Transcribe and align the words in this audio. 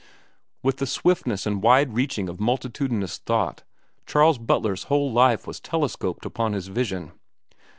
With 0.63 0.77
the 0.77 0.87
swiftness 0.87 1.45
and 1.45 1.61
wide 1.61 1.93
reaching 1.93 2.27
of 2.27 2.39
multitudinous 2.39 3.19
thought 3.19 3.61
Charles 4.07 4.39
Butler's 4.39 4.85
whole 4.85 5.11
life 5.11 5.45
was 5.45 5.59
telescoped 5.59 6.25
upon 6.25 6.53
his 6.53 6.69
vision. 6.69 7.11